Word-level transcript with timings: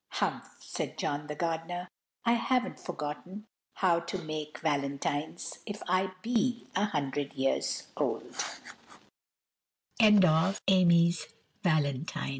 "Humph!" 0.13 0.57
said 0.61 0.97
John 0.97 1.27
the 1.27 1.35
gardener, 1.35 1.87
"I 2.25 2.31
haven't 2.33 2.79
forgotten 2.79 3.45
how 3.75 3.99
to 3.99 4.17
make 4.17 4.57
valentines, 4.57 5.59
if 5.67 5.83
I 5.87 6.09
be 6.23 6.65
a 6.75 6.85
hundred 6.85 7.33
years 7.33 7.85
old!" 7.95 8.23
ONCE 10.01 10.17
UPON 10.23 10.23
A 10.25 12.05
TIME. 12.05 12.29